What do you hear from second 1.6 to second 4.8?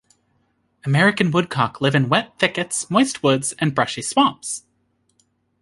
live in wet thickets, moist woods, and brushy swamps.